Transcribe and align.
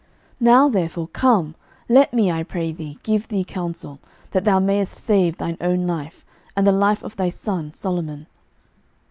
11:001:012 0.41 0.41
Now 0.41 0.67
therefore 0.69 1.07
come, 1.09 1.55
let 1.87 2.11
me, 2.11 2.31
I 2.31 2.41
pray 2.41 2.71
thee, 2.71 2.97
give 3.03 3.27
thee 3.27 3.43
counsel, 3.43 3.99
that 4.31 4.45
thou 4.45 4.57
mayest 4.57 4.93
save 4.97 5.37
thine 5.37 5.57
own 5.61 5.85
life, 5.85 6.25
and 6.57 6.65
the 6.65 6.71
life 6.71 7.03
of 7.03 7.17
thy 7.17 7.29
son 7.29 7.75
Solomon. 7.75 8.25